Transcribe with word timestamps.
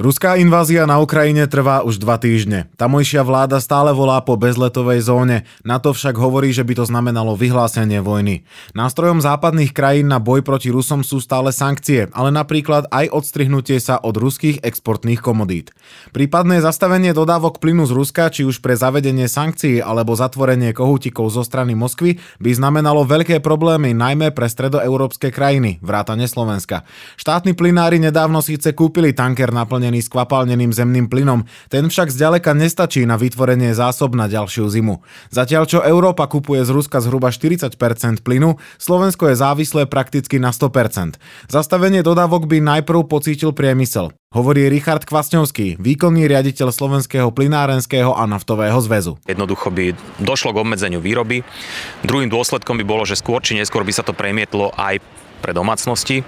Ruská 0.00 0.40
invázia 0.40 0.88
na 0.88 0.96
Ukrajine 0.96 1.44
trvá 1.44 1.84
už 1.84 2.00
dva 2.00 2.16
týždne. 2.16 2.72
Tamojšia 2.80 3.20
vláda 3.20 3.60
stále 3.60 3.92
volá 3.92 4.16
po 4.24 4.32
bezletovej 4.40 5.04
zóne, 5.04 5.44
na 5.60 5.76
to 5.76 5.92
však 5.92 6.16
hovorí, 6.16 6.56
že 6.56 6.64
by 6.64 6.72
to 6.72 6.88
znamenalo 6.88 7.36
vyhlásenie 7.36 8.00
vojny. 8.00 8.48
Nástrojom 8.72 9.20
západných 9.20 9.76
krajín 9.76 10.08
na 10.08 10.16
boj 10.16 10.40
proti 10.40 10.72
Rusom 10.72 11.04
sú 11.04 11.20
stále 11.20 11.52
sankcie, 11.52 12.08
ale 12.16 12.32
napríklad 12.32 12.88
aj 12.88 13.12
odstrihnutie 13.12 13.76
sa 13.76 14.00
od 14.00 14.16
ruských 14.16 14.64
exportných 14.64 15.20
komodít. 15.20 15.76
Prípadné 16.16 16.64
zastavenie 16.64 17.12
dodávok 17.12 17.60
plynu 17.60 17.84
z 17.84 17.92
Ruska, 17.92 18.32
či 18.32 18.48
už 18.48 18.64
pre 18.64 18.80
zavedenie 18.80 19.28
sankcií 19.28 19.84
alebo 19.84 20.16
zatvorenie 20.16 20.72
kohútikov 20.72 21.28
zo 21.28 21.44
strany 21.44 21.76
Moskvy, 21.76 22.16
by 22.40 22.50
znamenalo 22.56 23.04
veľké 23.04 23.44
problémy 23.44 23.92
najmä 23.92 24.32
pre 24.32 24.48
stredoeurópske 24.48 25.28
krajiny, 25.28 25.76
vrátane 25.84 26.24
Slovenska. 26.24 26.88
Štátni 27.20 27.52
plynári 27.52 28.00
nedávno 28.00 28.40
síce 28.40 28.72
kúpili 28.72 29.12
tanker 29.12 29.52
naplnený 29.52 29.89
naplnený 29.90 30.06
skvapalneným 30.06 30.70
zemným 30.70 31.10
plynom. 31.10 31.50
Ten 31.66 31.90
však 31.90 32.14
zďaleka 32.14 32.54
nestačí 32.54 33.02
na 33.02 33.18
vytvorenie 33.18 33.74
zásob 33.74 34.14
na 34.14 34.30
ďalšiu 34.30 34.70
zimu. 34.70 35.02
Zatiaľ 35.34 35.66
čo 35.66 35.82
Európa 35.82 36.30
kupuje 36.30 36.62
z 36.62 36.70
Ruska 36.70 37.02
zhruba 37.02 37.34
40% 37.34 37.74
plynu, 38.22 38.62
Slovensko 38.78 39.34
je 39.34 39.34
závislé 39.34 39.90
prakticky 39.90 40.38
na 40.38 40.54
100%. 40.54 41.18
Zastavenie 41.50 42.06
dodávok 42.06 42.46
by 42.46 42.62
najprv 42.62 43.10
pocítil 43.10 43.50
priemysel. 43.50 44.14
Hovorí 44.30 44.70
Richard 44.70 45.02
Kvasňovský, 45.10 45.82
výkonný 45.82 46.30
riaditeľ 46.30 46.70
Slovenského 46.70 47.34
plynárenského 47.34 48.14
a 48.14 48.30
naftového 48.30 48.78
zväzu. 48.78 49.18
Jednoducho 49.26 49.74
by 49.74 49.90
došlo 50.22 50.54
k 50.54 50.62
obmedzeniu 50.62 51.02
výroby. 51.02 51.42
Druhým 52.06 52.30
dôsledkom 52.30 52.78
by 52.78 52.84
bolo, 52.86 53.02
že 53.02 53.18
skôr 53.18 53.42
či 53.42 53.58
neskôr 53.58 53.82
by 53.82 53.90
sa 53.90 54.06
to 54.06 54.14
premietlo 54.14 54.70
aj 54.78 55.02
pre 55.40 55.56
domácnosti, 55.56 56.22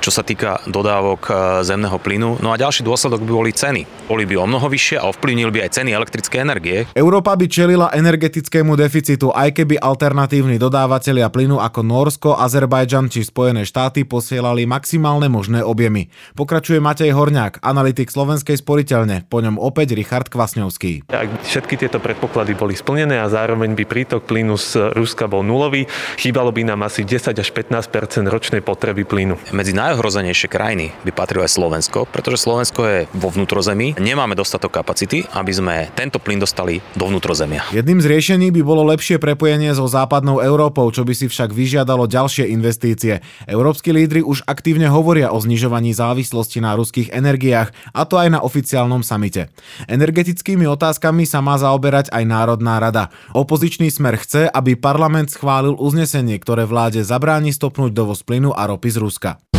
čo 0.00 0.10
sa 0.10 0.24
týka 0.24 0.64
dodávok 0.64 1.20
e, 1.28 1.32
zemného 1.62 2.00
plynu. 2.00 2.40
No 2.40 2.50
a 2.50 2.58
ďalší 2.58 2.82
dôsledok 2.82 3.20
by 3.22 3.32
boli 3.32 3.52
ceny. 3.52 3.84
Boli 4.08 4.24
by 4.24 4.40
o 4.40 4.48
mnoho 4.48 4.66
vyššie 4.66 4.96
a 5.00 5.08
ovplyvnili 5.12 5.52
by 5.52 5.60
aj 5.68 5.70
ceny 5.80 5.92
elektrickej 5.92 6.40
energie. 6.40 6.76
Európa 6.96 7.36
by 7.36 7.46
čelila 7.48 7.92
energetickému 7.92 8.76
deficitu, 8.76 9.28
aj 9.30 9.52
keby 9.56 9.76
alternatívni 9.80 10.56
dodávateľia 10.56 11.28
plynu 11.28 11.60
ako 11.60 11.80
Norsko, 11.84 12.30
Azerbajdžan 12.40 13.12
či 13.12 13.24
Spojené 13.24 13.68
štáty 13.68 14.08
posielali 14.08 14.64
maximálne 14.64 15.28
možné 15.28 15.60
objemy. 15.60 16.08
Pokračuje 16.36 16.80
Matej 16.80 17.12
Horňák, 17.12 17.60
analytik 17.60 18.08
Slovenskej 18.08 18.60
sporiteľne, 18.60 19.28
po 19.28 19.44
ňom 19.44 19.60
opäť 19.60 19.96
Richard 19.96 20.32
Kvasňovský. 20.32 21.08
Ak 21.12 21.28
všetky 21.44 21.76
tieto 21.80 22.00
predpoklady 22.00 22.56
boli 22.56 22.76
splnené 22.76 23.20
a 23.20 23.28
zároveň 23.28 23.72
by 23.76 23.84
prítok 23.84 24.28
plynu 24.28 24.56
z 24.60 24.94
Ruska 24.94 25.26
bol 25.26 25.42
nulový, 25.42 25.88
chýbalo 26.20 26.54
by 26.54 26.68
nám 26.68 26.86
asi 26.86 27.02
10 27.02 27.34
až 27.34 27.48
15% 27.50 28.28
ročne 28.30 28.53
ročnej 28.54 28.70
potreby 28.70 29.02
plynu. 29.02 29.34
Medzi 29.50 29.74
najohrozenejšie 29.74 30.46
krajiny 30.46 30.94
by 31.02 31.10
patrilo 31.10 31.42
aj 31.42 31.58
Slovensko, 31.58 32.06
pretože 32.06 32.46
Slovensko 32.46 32.86
je 32.86 32.98
vo 33.10 33.26
vnútrozemí. 33.34 33.98
Nemáme 33.98 34.38
dostatok 34.38 34.78
kapacity, 34.78 35.26
aby 35.34 35.50
sme 35.50 35.74
tento 35.98 36.22
plyn 36.22 36.38
dostali 36.38 36.78
do 36.94 37.10
vnútrozemia. 37.10 37.66
Jedným 37.74 37.98
z 37.98 38.06
riešení 38.14 38.54
by 38.54 38.62
bolo 38.62 38.86
lepšie 38.86 39.18
prepojenie 39.18 39.74
so 39.74 39.90
západnou 39.90 40.38
Európou, 40.38 40.86
čo 40.94 41.02
by 41.02 41.18
si 41.18 41.26
však 41.26 41.50
vyžiadalo 41.50 42.06
ďalšie 42.06 42.46
investície. 42.46 43.26
Európsky 43.50 43.90
lídry 43.90 44.22
už 44.22 44.46
aktívne 44.46 44.86
hovoria 44.86 45.34
o 45.34 45.42
znižovaní 45.42 45.90
závislosti 45.90 46.62
na 46.62 46.78
ruských 46.78 47.10
energiách, 47.10 47.74
a 47.90 48.06
to 48.06 48.22
aj 48.22 48.38
na 48.38 48.38
oficiálnom 48.38 49.02
samite. 49.02 49.50
Energetickými 49.90 50.62
otázkami 50.70 51.26
sa 51.26 51.42
má 51.42 51.58
zaoberať 51.58 52.14
aj 52.14 52.22
Národná 52.22 52.78
rada. 52.78 53.10
Opozičný 53.34 53.90
smer 53.90 54.14
chce, 54.22 54.46
aby 54.46 54.78
parlament 54.78 55.34
schválil 55.34 55.74
uznesenie, 55.74 56.38
ktoré 56.38 56.62
vláde 56.70 57.02
zabráni 57.02 57.50
stopnúť 57.50 57.90
dovoz 57.90 58.22
plynu 58.22 58.43
plynu 58.44 58.52
a 58.58 58.66
ropy 58.66 58.90
z 58.90 58.96
Ruska. 58.96 59.53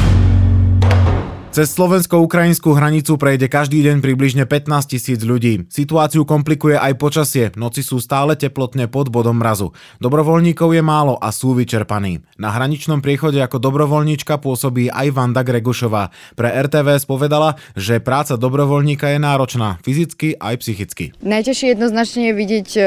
Cez 1.56 1.72
slovensko-ukrajinskú 1.72 2.75
hranicu 2.75 3.16
prejde 3.16 3.48
každý 3.48 3.80
deň 3.80 4.04
približne 4.04 4.43
15 4.43 4.92
tisíc 4.92 5.23
ľudí. 5.23 5.64
Situáciu 5.71 6.27
komplikuje 6.27 6.76
aj 6.76 6.99
počasie, 6.99 7.55
noci 7.55 7.80
sú 7.80 8.04
stále 8.04 8.36
teplotne 8.36 8.92
pod 8.92 9.08
bodom 9.08 9.39
mrazu. 9.39 9.71
Dobrovoľníkov 10.04 10.76
je 10.76 10.83
málo 10.83 11.15
a 11.15 11.32
sú 11.32 11.55
vyčerpaní. 11.55 12.27
Na 12.36 12.52
hraničnom 12.52 12.99
priechode 12.99 13.39
ako 13.39 13.64
dobrovoľníčka 13.64 14.36
pôsobí 14.44 14.92
aj 14.92 15.15
Vanda 15.15 15.48
Gregušová. 15.48 16.11
Pre 16.36 16.49
RTVS 16.52 17.08
povedala, 17.08 17.55
že 17.71 18.04
práca 18.04 18.36
dobrovoľníka 18.36 19.15
je 19.15 19.20
náročná, 19.23 19.80
fyzicky 19.80 20.36
aj 20.36 20.60
psychicky. 20.60 21.15
Najťažšie 21.23 21.71
jednoznačne 21.71 22.21
je 22.27 22.33
vidieť 22.36 22.70
e, 22.76 22.82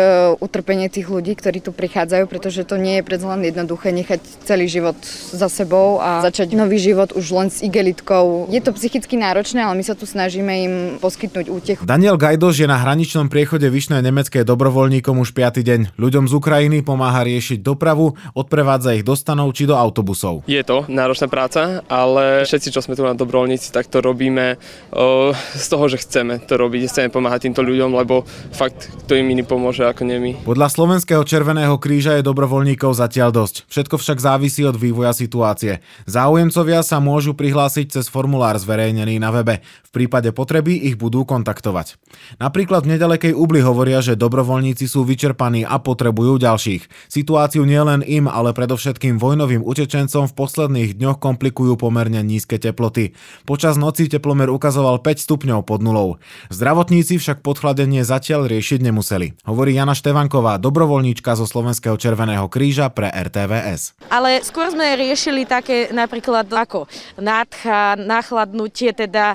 utrpenie 0.45 0.93
tých 0.93 1.09
ľudí, 1.09 1.41
ktorí 1.41 1.65
tu 1.65 1.73
prichádzajú, 1.73 2.29
pretože 2.29 2.69
to 2.69 2.77
nie 2.77 3.01
je 3.01 3.07
predsa 3.09 3.33
len 3.33 3.49
jednoduché 3.49 3.97
nechať 3.97 4.21
celý 4.45 4.69
život 4.69 5.01
za 5.33 5.49
sebou 5.49 6.05
a 6.05 6.21
začať 6.21 6.53
nový 6.53 6.77
život 6.77 7.17
už 7.17 7.33
len 7.33 7.49
s 7.49 7.65
igelitkou 7.65 8.58
je 8.58 8.58
to 8.65 8.75
psychicky 8.75 9.15
náročné, 9.15 9.63
ale 9.63 9.79
my 9.79 9.85
sa 9.85 9.95
tu 9.95 10.09
snažíme 10.09 10.53
im 10.65 10.75
poskytnúť 10.99 11.47
útechu. 11.47 11.83
Daniel 11.85 12.19
Gajdoš 12.19 12.65
je 12.65 12.69
na 12.69 12.81
hraničnom 12.81 13.31
priechode 13.31 13.69
Vyšné 13.71 14.03
Nemecké 14.03 14.43
dobrovoľníkom 14.43 15.21
už 15.23 15.31
5. 15.37 15.63
deň. 15.63 15.81
Ľuďom 16.01 16.25
z 16.27 16.33
Ukrajiny 16.35 16.79
pomáha 16.83 17.23
riešiť 17.23 17.63
dopravu, 17.63 18.19
odprevádza 18.35 18.99
ich 18.99 19.07
do 19.07 19.15
stanov 19.15 19.55
či 19.55 19.69
do 19.69 19.79
autobusov. 19.79 20.43
Je 20.51 20.61
to 20.67 20.89
náročná 20.91 21.31
práca, 21.31 21.87
ale 21.87 22.49
všetci, 22.49 22.75
čo 22.75 22.81
sme 22.83 22.99
tu 22.99 23.05
na 23.05 23.15
dobrovoľníci, 23.15 23.71
tak 23.71 23.87
to 23.93 24.03
robíme 24.03 24.59
o, 24.91 25.31
z 25.37 25.67
toho, 25.69 25.85
že 25.87 26.03
chceme 26.03 26.41
to 26.43 26.59
robiť, 26.59 26.89
chceme 26.89 27.09
pomáhať 27.13 27.47
týmto 27.47 27.63
ľuďom, 27.63 27.95
lebo 27.95 28.25
fakt, 28.51 28.89
kto 29.07 29.15
im 29.15 29.29
iný 29.35 29.45
pomôže 29.45 29.85
ako 29.85 30.09
nemi. 30.09 30.35
Podľa 30.43 30.73
Slovenského 30.73 31.23
Červeného 31.23 31.77
kríža 31.77 32.17
je 32.19 32.27
dobrovoľníkov 32.27 32.97
zatiaľ 32.97 33.31
dosť. 33.31 33.69
Všetko 33.69 34.01
však 34.01 34.19
závisí 34.19 34.65
od 34.65 34.75
vývoja 34.75 35.13
situácie. 35.13 35.85
Záujemcovia 36.09 36.81
sa 36.81 36.99
môžu 36.99 37.37
prihlásiť 37.37 38.01
cez 38.01 38.07
formulár 38.09 38.38
formulár 38.39 38.55
zverejnený 38.63 39.19
na 39.19 39.35
webe. 39.35 39.59
V 39.89 40.05
prípade 40.05 40.33
potreby 40.33 40.77
ich 40.77 40.97
budú 40.97 41.25
kontaktovať. 41.29 42.01
Napríklad 42.41 42.85
v 42.85 42.97
nedalekej 42.97 43.33
Ubli 43.37 43.61
hovoria, 43.61 44.01
že 44.01 44.17
dobrovoľníci 44.17 44.89
sú 44.89 45.05
vyčerpaní 45.05 45.69
a 45.69 45.77
potrebujú 45.81 46.41
ďalších. 46.41 47.09
Situáciu 47.13 47.69
nielen 47.69 48.01
im, 48.05 48.29
ale 48.29 48.57
predovšetkým 48.57 49.21
vojnovým 49.21 49.61
utečencom 49.61 50.29
v 50.29 50.37
posledných 50.37 50.91
dňoch 50.97 51.21
komplikujú 51.21 51.77
pomerne 51.77 52.25
nízke 52.25 52.57
teploty. 52.57 53.13
Počas 53.45 53.77
noci 53.77 54.09
teplomer 54.09 54.49
ukazoval 54.49 55.05
5 55.05 55.25
stupňov 55.29 55.61
pod 55.69 55.81
nulou. 55.85 56.17
Zdravotníci 56.49 57.21
však 57.21 57.45
podchladenie 57.45 58.01
zatiaľ 58.01 58.49
riešiť 58.49 58.81
nemuseli. 58.81 59.45
Hovorí 59.45 59.77
Jana 59.77 59.93
Števanková, 59.93 60.57
dobrovoľníčka 60.57 61.37
zo 61.37 61.45
Slovenského 61.45 62.01
Červeného 62.01 62.49
kríža 62.49 62.89
pre 62.89 63.13
RTVS. 63.13 64.09
Ale 64.09 64.41
skôr 64.41 64.73
sme 64.73 64.97
riešili 64.97 65.45
také 65.45 65.93
napríklad 65.93 66.49
ako 66.49 66.89
nádcha, 67.21 67.97
náchla 67.97 68.39
ochladnutie, 68.39 68.95
teda 68.95 69.35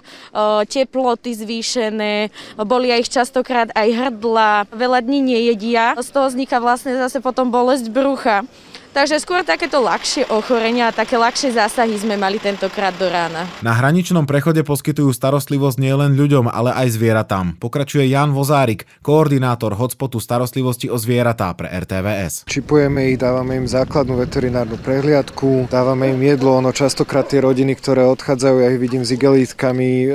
teploty 0.68 1.34
zvýšené, 1.34 2.30
boli 2.64 2.90
aj 2.94 3.00
ich 3.08 3.12
častokrát 3.12 3.70
aj 3.74 3.90
hrdla, 3.92 4.68
veľa 4.72 5.00
dní 5.04 5.36
nejedia, 5.36 5.98
z 6.00 6.10
toho 6.10 6.28
vzniká 6.30 6.58
vlastne 6.62 6.96
zase 6.96 7.20
potom 7.20 7.50
bolesť 7.50 7.90
brucha. 7.90 8.48
Takže 8.94 9.18
skôr 9.18 9.42
takéto 9.42 9.82
ľahšie 9.82 10.30
ochorenia 10.30 10.94
a 10.94 10.96
také 10.96 11.18
ľahšie 11.18 11.50
zásahy 11.58 11.98
sme 11.98 12.14
mali 12.14 12.38
tentokrát 12.38 12.94
do 12.94 13.10
rána. 13.10 13.50
Na 13.66 13.74
hraničnom 13.74 14.30
prechode 14.30 14.62
poskytujú 14.62 15.10
starostlivosť 15.10 15.82
nielen 15.82 16.14
ľuďom, 16.14 16.46
ale 16.46 16.78
aj 16.78 16.94
zvieratám. 16.94 17.58
Pokračuje 17.58 18.06
Jan 18.06 18.38
Vozárik, 18.38 18.86
koordinátor 19.02 19.74
hotspotu 19.74 20.22
starostlivosti 20.22 20.94
o 20.94 21.02
zvieratá 21.02 21.50
pre 21.58 21.74
RTVS. 21.74 22.46
Čipujeme 22.46 23.10
ich, 23.10 23.18
dávame 23.18 23.58
im 23.58 23.66
základnú 23.66 24.14
veterinárnu 24.22 24.78
prehliadku, 24.78 25.74
dávame 25.74 26.14
im 26.14 26.22
jedlo, 26.22 26.62
ono 26.62 26.70
častokrát 26.70 27.26
tie 27.26 27.42
rodiny, 27.42 27.74
ktoré 27.74 28.06
odchádzajú, 28.06 28.56
ja 28.62 28.70
ich 28.70 28.78
vidím 28.78 29.02
s 29.02 29.10
igelítkami, 29.10 29.90
e, 30.06 30.10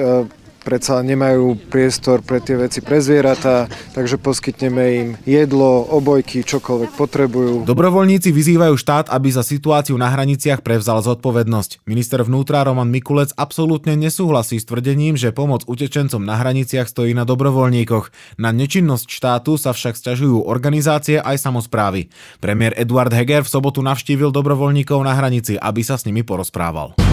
predsa 0.69 1.01
nemajú 1.01 1.56
priestor 1.73 2.21
pre 2.21 2.45
tie 2.45 2.61
veci 2.61 2.84
pre 2.84 3.01
zvieratá, 3.01 3.73
takže 3.97 4.21
poskytneme 4.21 4.84
im 5.01 5.09
jedlo, 5.25 5.89
obojky, 5.89 6.45
čokoľvek 6.45 6.93
potrebujú. 6.93 7.55
Dobrovoľníci 7.65 8.29
vyzývajú 8.29 8.77
štát, 8.77 9.09
aby 9.09 9.33
za 9.33 9.41
situáciu 9.41 9.97
na 9.97 10.13
hraniciach 10.13 10.60
prevzal 10.60 11.01
zodpovednosť. 11.01 11.89
Minister 11.89 12.21
vnútra 12.21 12.69
Roman 12.69 12.92
Mikulec 12.92 13.33
absolútne 13.41 13.97
nesúhlasí 13.97 14.60
s 14.60 14.69
tvrdením, 14.69 15.16
že 15.16 15.33
pomoc 15.33 15.65
utečencom 15.65 16.21
na 16.21 16.37
hraniciach 16.37 16.84
stojí 16.84 17.16
na 17.16 17.25
dobrovoľníkoch. 17.25 18.37
Na 18.37 18.53
nečinnosť 18.53 19.09
štátu 19.09 19.57
sa 19.57 19.72
však 19.72 19.97
sťažujú 19.97 20.45
organizácie 20.45 21.16
aj 21.16 21.41
samozprávy. 21.41 22.13
Premiér 22.45 22.77
Eduard 22.77 23.09
Heger 23.16 23.41
v 23.41 23.53
sobotu 23.57 23.81
navštívil 23.81 24.28
dobrovoľníkov 24.28 25.01
na 25.01 25.16
hranici, 25.16 25.57
aby 25.57 25.81
sa 25.81 25.97
s 25.97 26.04
nimi 26.04 26.21
porozprával. 26.21 27.08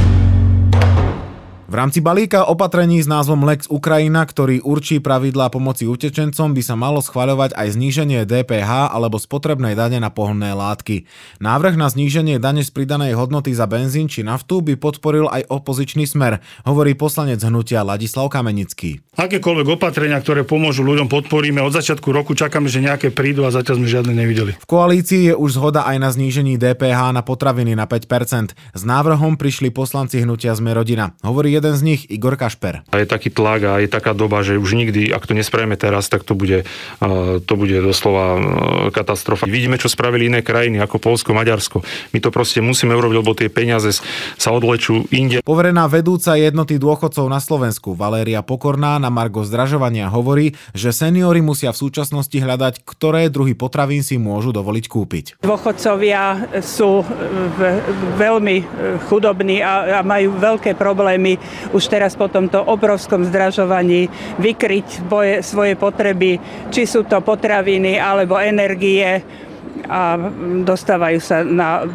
V 1.75 1.83
rámci 1.83 1.99
balíka 1.99 2.47
opatrení 2.47 3.03
s 3.03 3.07
názvom 3.11 3.43
Lex 3.43 3.67
Ukrajina, 3.67 4.23
ktorý 4.23 4.63
určí 4.63 5.03
pravidlá 5.03 5.51
pomoci 5.51 5.83
utečencom, 5.83 6.55
by 6.55 6.63
sa 6.63 6.79
malo 6.79 7.03
schvaľovať 7.03 7.51
aj 7.51 7.75
zníženie 7.75 8.23
DPH 8.23 8.95
alebo 8.95 9.19
spotrebnej 9.19 9.75
dane 9.75 9.99
na 9.99 10.07
pohonné 10.07 10.55
látky. 10.55 11.03
Návrh 11.43 11.75
na 11.75 11.91
zníženie 11.91 12.39
dane 12.39 12.63
z 12.63 12.71
pridanej 12.71 13.19
hodnoty 13.19 13.51
za 13.51 13.67
benzín 13.67 14.07
či 14.07 14.23
naftu 14.23 14.63
by 14.63 14.79
podporil 14.79 15.27
aj 15.27 15.51
opozičný 15.51 16.07
smer, 16.07 16.39
hovorí 16.63 16.95
poslanec 16.95 17.43
hnutia 17.43 17.83
Ladislav 17.83 18.31
Kamenický. 18.31 19.03
Akékoľvek 19.19 19.75
opatrenia, 19.75 20.23
ktoré 20.23 20.47
pomôžu 20.47 20.79
ľuďom, 20.79 21.11
podporíme. 21.11 21.59
Od 21.59 21.75
začiatku 21.75 22.07
roku 22.15 22.39
čakáme, 22.39 22.71
že 22.71 22.87
nejaké 22.87 23.11
prídu 23.11 23.43
a 23.43 23.51
zatiaľ 23.51 23.83
sme 23.83 23.91
žiadne 23.91 24.15
nevideli. 24.15 24.55
V 24.63 24.67
koalícii 24.71 25.27
je 25.27 25.35
už 25.35 25.59
zhoda 25.59 25.83
aj 25.83 25.97
na 25.99 26.07
znížení 26.07 26.55
DPH 26.55 27.11
na 27.11 27.19
potraviny 27.19 27.75
na 27.75 27.83
5%. 27.83 28.55
S 28.55 28.83
návrhom 28.87 29.35
prišli 29.35 29.75
poslanci 29.75 30.23
hnutia 30.23 30.55
Sme 30.55 30.71
rodina. 30.71 31.11
Hovorí 31.19 31.51
jeden 31.65 31.73
z 31.73 31.81
nich, 31.81 32.01
Igor 32.13 32.37
Kašper. 32.37 32.85
A 32.93 33.01
je 33.01 33.09
taký 33.09 33.33
tlak 33.33 33.65
a 33.65 33.81
je 33.81 33.89
taká 33.89 34.13
doba, 34.13 34.45
že 34.45 34.61
už 34.61 34.77
nikdy, 34.77 35.09
ak 35.09 35.25
to 35.25 35.33
nespravíme 35.33 35.73
teraz, 35.73 36.05
tak 36.05 36.21
to 36.21 36.37
bude, 36.37 36.69
to 37.41 37.53
bude 37.57 37.73
doslova 37.81 38.37
katastrofa. 38.93 39.49
Vidíme, 39.49 39.81
čo 39.81 39.89
spravili 39.89 40.29
iné 40.29 40.45
krajiny, 40.45 40.77
ako 40.77 41.01
Polsko, 41.01 41.33
Maďarsko. 41.33 41.81
My 42.13 42.21
to 42.21 42.29
proste 42.29 42.61
musíme 42.61 42.93
urobiť, 42.93 43.17
lebo 43.17 43.33
tie 43.33 43.49
peniaze 43.49 43.97
sa 44.37 44.49
odlečú 44.53 45.09
inde. 45.09 45.41
Poverená 45.41 45.89
vedúca 45.89 46.37
jednoty 46.37 46.77
dôchodcov 46.77 47.25
na 47.25 47.41
Slovensku 47.41 47.97
Valéria 47.97 48.45
Pokorná 48.45 49.01
na 49.01 49.09
Margo 49.09 49.41
zdražovania 49.41 50.11
hovorí, 50.11 50.53
že 50.77 50.93
seniory 50.93 51.41
musia 51.41 51.73
v 51.73 51.81
súčasnosti 51.89 52.35
hľadať, 52.35 52.85
ktoré 52.85 53.31
druhy 53.31 53.57
potravín 53.57 54.05
si 54.05 54.21
môžu 54.21 54.53
dovoliť 54.53 54.85
kúpiť. 54.85 55.25
Dôchodcovia 55.41 56.51
sú 56.61 57.01
veľmi 58.19 58.57
chudobní 59.07 59.63
a, 59.63 59.99
a 59.99 60.05
majú 60.05 60.35
veľké 60.35 60.75
problémy 60.75 61.39
už 61.71 61.83
teraz 61.87 62.13
po 62.15 62.27
tomto 62.27 62.61
obrovskom 62.61 63.25
zdražovaní 63.27 64.07
vykryť 64.41 65.05
boje, 65.05 65.41
svoje 65.41 65.73
potreby, 65.77 66.37
či 66.71 66.87
sú 66.87 67.05
to 67.05 67.21
potraviny 67.21 67.97
alebo 67.97 68.37
energie 68.37 69.23
a 69.85 70.17
dostávajú 70.65 71.19
sa 71.21 71.45
na, 71.45 71.85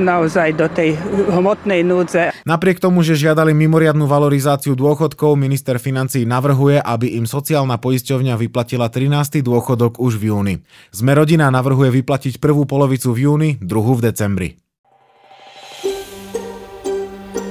naozaj 0.00 0.56
do 0.56 0.66
tej 0.68 0.96
hmotnej 1.28 1.84
núdze. 1.84 2.32
Napriek 2.48 2.80
tomu, 2.80 3.04
že 3.04 3.18
žiadali 3.18 3.52
mimoriadnú 3.52 4.08
valorizáciu 4.08 4.72
dôchodkov, 4.72 5.36
minister 5.36 5.76
financí 5.76 6.24
navrhuje, 6.24 6.80
aby 6.80 7.20
im 7.20 7.28
sociálna 7.28 7.76
poisťovňa 7.76 8.34
vyplatila 8.48 8.88
13. 8.88 9.44
dôchodok 9.44 10.00
už 10.00 10.16
v 10.16 10.32
júni. 10.32 10.54
Sme 10.88 11.12
rodina 11.16 11.52
navrhuje 11.52 11.92
vyplatiť 12.00 12.40
prvú 12.40 12.64
polovicu 12.64 13.12
v 13.12 13.18
júni, 13.28 13.50
druhú 13.60 13.98
v 13.98 14.08
decembri. 14.08 14.67